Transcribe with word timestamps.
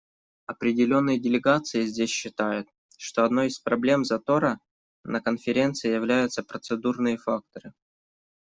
Определенные 0.47 1.19
делегации 1.19 1.85
здесь 1.85 2.09
считают, 2.09 2.67
что 2.97 3.23
одной 3.23 3.49
из 3.49 3.59
проблем 3.59 4.03
затора 4.03 4.59
на 5.03 5.21
Конференции 5.21 5.93
являются 5.93 6.41
процедурные 6.41 7.17
факторы. 7.17 7.73